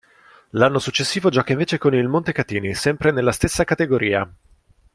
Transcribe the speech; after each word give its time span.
L'anno 0.53 0.79
successivo 0.79 1.29
gioca 1.29 1.51
invece 1.51 1.77
con 1.77 1.93
il 1.93 2.07
Montecatini, 2.07 2.73
sempre 2.73 3.11
nella 3.11 3.31
stessa 3.31 3.65
categoria. 3.65 4.27